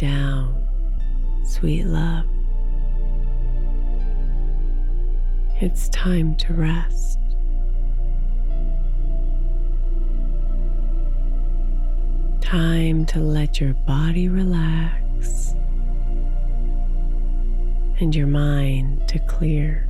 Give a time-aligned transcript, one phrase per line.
[0.00, 0.66] Down,
[1.44, 2.24] sweet love.
[5.60, 7.18] It's time to rest.
[12.40, 15.54] Time to let your body relax
[18.00, 19.86] and your mind to clear.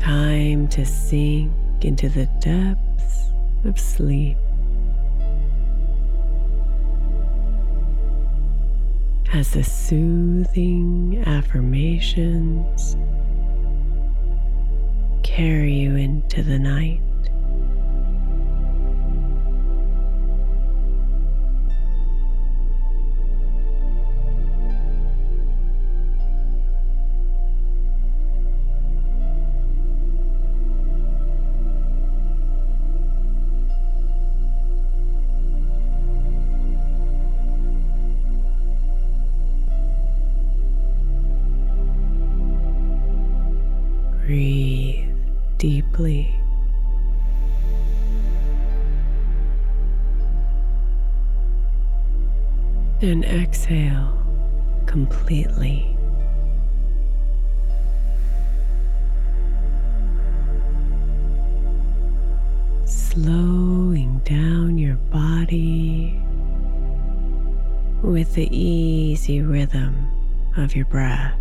[0.00, 1.52] Time to sink
[1.84, 3.30] into the depths
[3.64, 4.36] of sleep.
[9.32, 12.96] As the soothing affirmations
[15.22, 17.00] carry you into the night.
[53.02, 54.12] And exhale
[54.84, 55.96] completely.
[62.84, 66.20] Slowing down your body
[68.02, 70.06] with the easy rhythm
[70.58, 71.40] of your breath.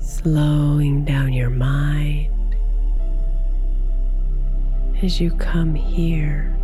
[0.00, 2.23] slowing down your mind
[5.02, 6.56] as you come here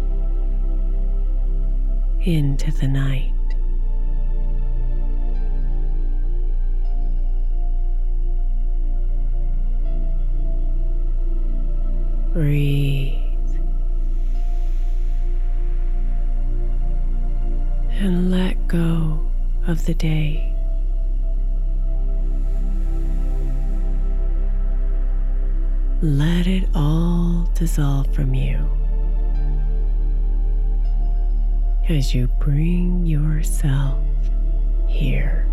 [2.22, 3.32] into the night.
[12.32, 13.16] Breathe
[17.90, 19.20] and let go
[19.66, 20.49] of the day.
[26.02, 28.56] Let it all dissolve from you
[31.90, 34.02] as you bring yourself
[34.88, 35.46] here.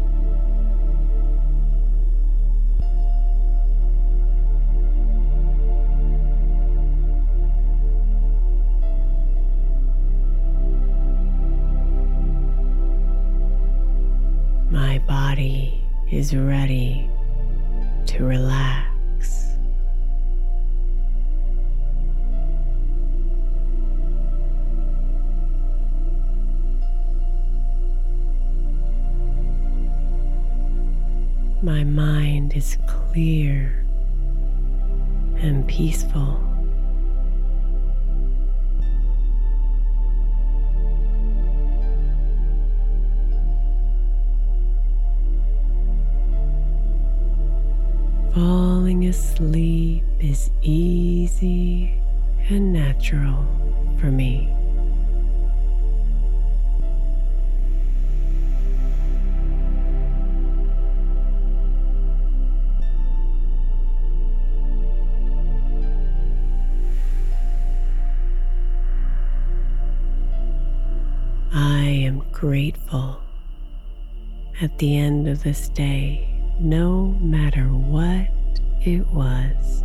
[14.71, 17.09] My body is ready
[18.05, 18.86] to relax.
[31.67, 33.83] My mind is clear
[35.35, 36.39] and peaceful.
[48.33, 51.93] Falling asleep is easy
[52.49, 53.45] and natural
[53.99, 54.56] for me.
[74.59, 76.27] At the end of this day,
[76.59, 78.27] no matter what
[78.81, 79.83] it was.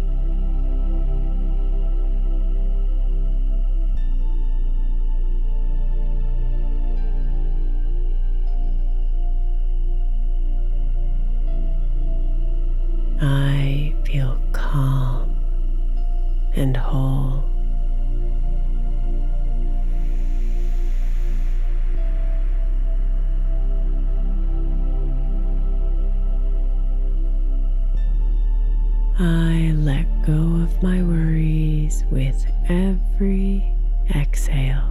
[13.21, 15.37] I feel calm
[16.57, 17.52] and whole.
[29.25, 33.63] I let go of my worries with every
[34.17, 34.83] exhale.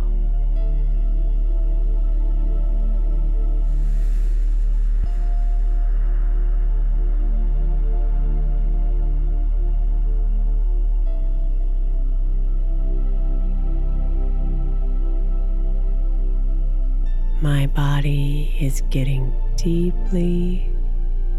[17.42, 20.72] My body is getting deeply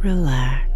[0.02, 0.71] relaxed.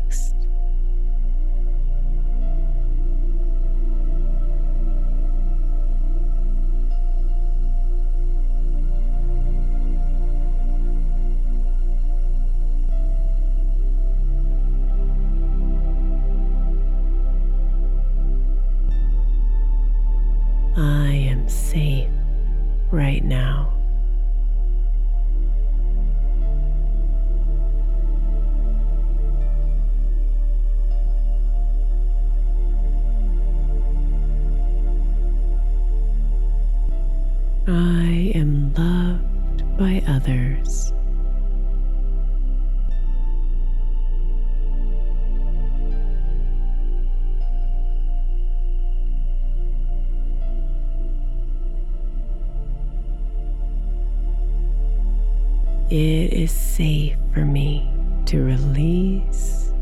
[56.77, 57.91] Safe for me
[58.27, 59.73] to release,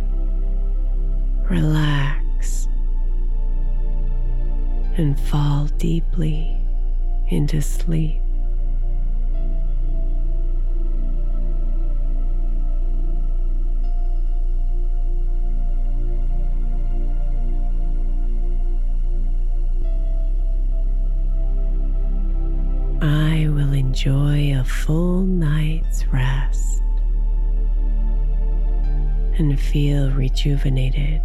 [1.50, 2.69] relax,
[4.96, 6.56] and fall deeply
[7.31, 8.20] into sleep.
[23.02, 26.74] I will enjoy a full night's rest
[29.39, 31.21] and feel rejuvenated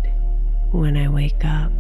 [0.72, 1.72] when I wake up.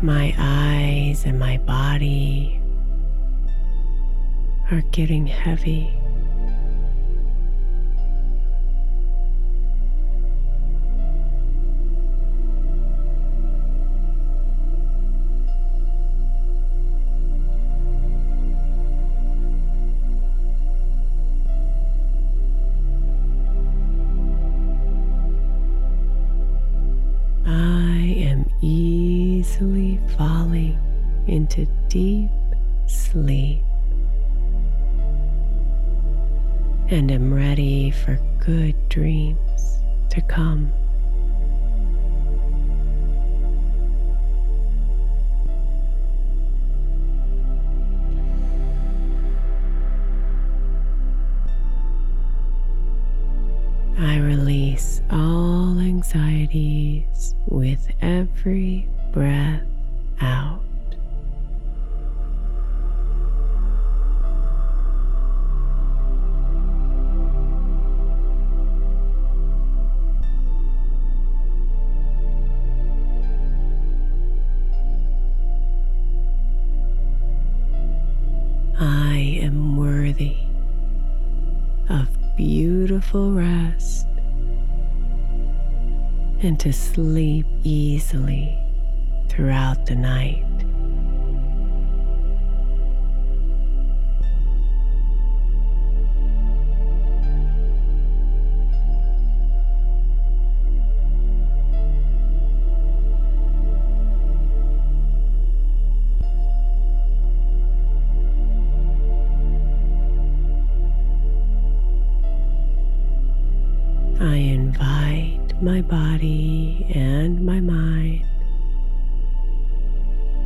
[0.00, 2.60] My eyes and my body
[4.70, 5.92] are getting heavy.
[86.68, 88.54] To sleep easily
[89.30, 90.67] throughout the night.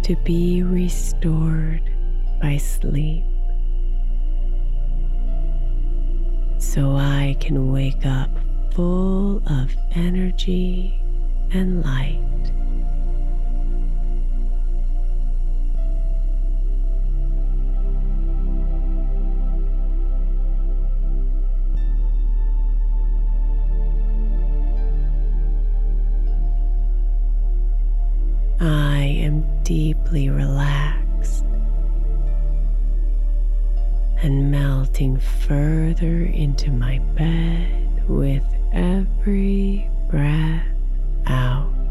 [0.02, 1.82] To be restored
[2.40, 3.24] by sleep
[6.58, 8.30] so I can wake up
[8.72, 10.98] full of energy
[11.52, 12.20] and light.
[29.20, 31.44] Am deeply relaxed
[34.22, 40.66] and melting further into my bed with every breath
[41.26, 41.81] out.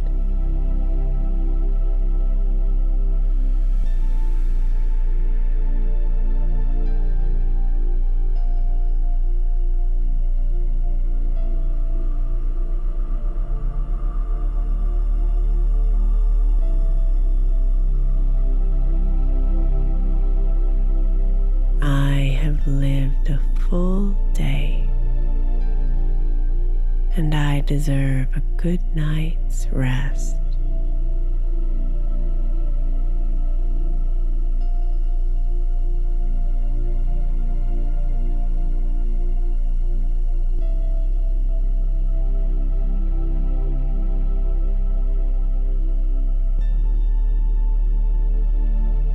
[27.21, 30.35] And I deserve a good night's rest.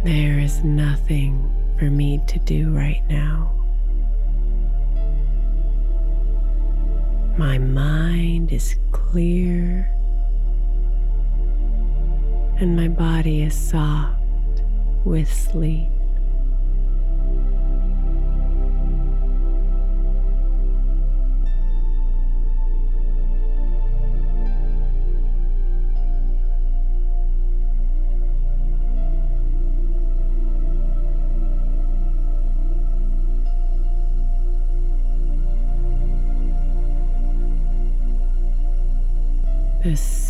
[0.04, 3.65] There is nothing for me to do right now.
[7.38, 9.92] My mind is clear
[12.58, 14.22] and my body is soft
[15.04, 15.95] with sleep.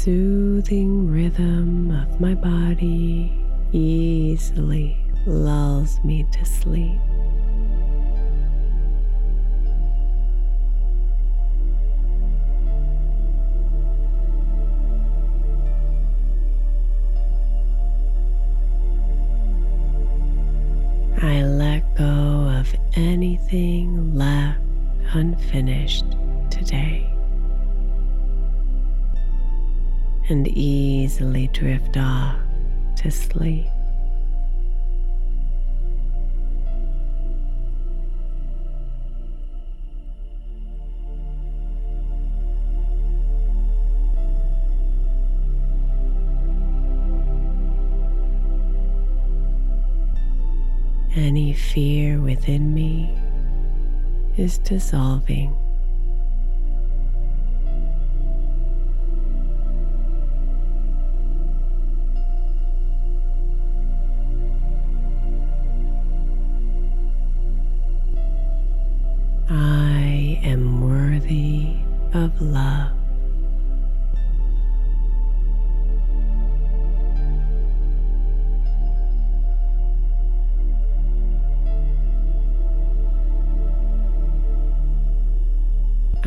[0.07, 4.97] Soothing rhythm of my body easily
[5.27, 7.01] lulls me to sleep.
[21.21, 24.61] I let go of anything left
[25.15, 26.07] unfinished
[26.49, 27.16] today.
[30.29, 32.37] And easily drift off
[32.97, 33.67] to sleep.
[51.15, 53.11] Any fear within me
[54.37, 55.57] is dissolving.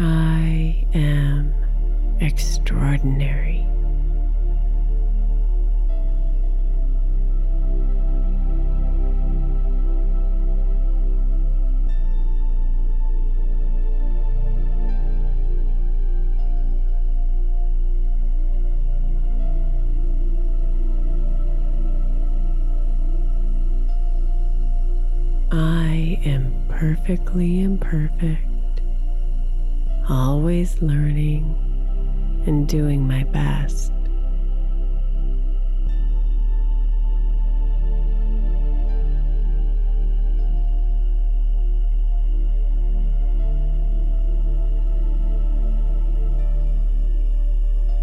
[0.01, 1.53] I am
[2.21, 3.65] extraordinary.
[25.51, 28.45] I am perfectly imperfect,
[30.59, 31.55] always learning
[32.45, 33.93] and doing my best.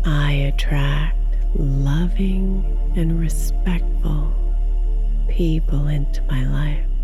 [0.07, 1.19] I attract
[1.57, 2.65] loving
[2.97, 4.33] and respectful
[5.29, 6.96] people into my life.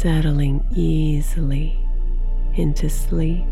[0.00, 1.76] Settling easily
[2.54, 3.44] into sleep.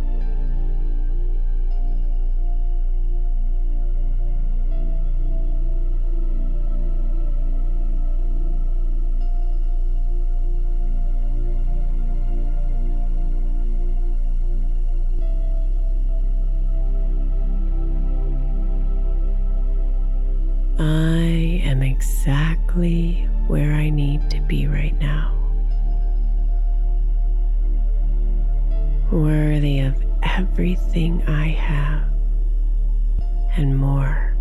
[30.23, 32.03] Everything I have
[33.57, 34.35] and more.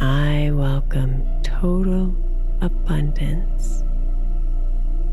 [0.00, 2.14] I welcome total
[2.60, 3.84] abundance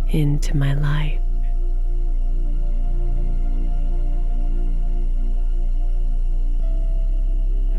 [0.09, 1.26] into my life.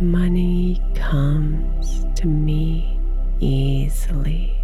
[0.01, 3.01] Money comes to me
[3.41, 4.55] easily.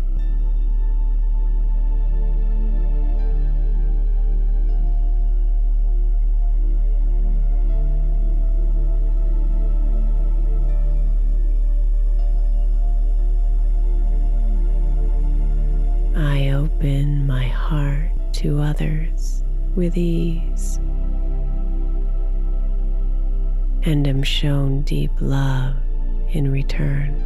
[16.14, 19.42] I open my heart to others
[19.74, 20.78] with ease
[23.86, 25.76] and am shown deep love
[26.30, 27.20] in return.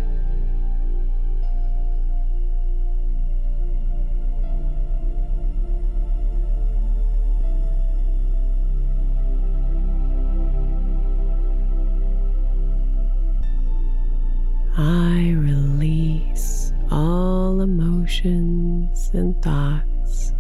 [14.77, 20.33] I release all emotions and thoughts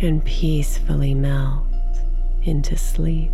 [0.00, 1.67] and peacefully melt
[2.42, 3.30] into sleep.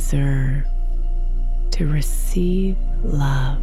[0.00, 0.64] Deserve
[1.70, 3.58] to receive love.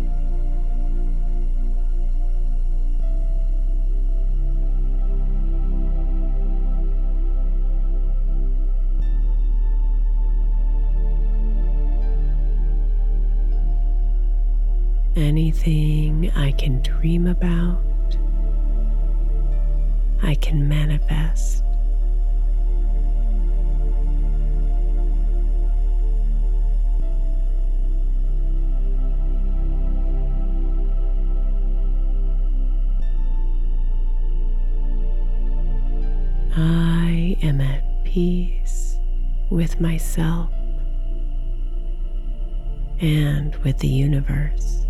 [15.16, 17.82] Anything I can dream about,
[20.22, 21.67] I can manifest.
[36.60, 38.98] I am at peace
[39.52, 40.50] with myself
[43.00, 44.88] and with the universe.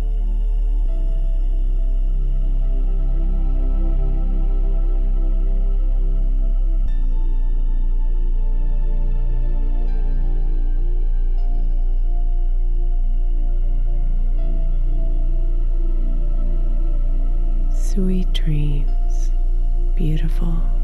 [17.74, 19.32] Sweet dreams,
[19.96, 20.77] beautiful.